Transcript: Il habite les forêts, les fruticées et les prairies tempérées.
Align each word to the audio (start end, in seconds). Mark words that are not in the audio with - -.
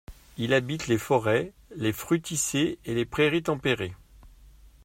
Il 0.39 0.55
habite 0.55 0.87
les 0.87 0.97
forêts, 0.97 1.53
les 1.75 1.93
fruticées 1.93 2.79
et 2.85 2.95
les 2.95 3.05
prairies 3.05 3.43
tempérées. 3.43 3.93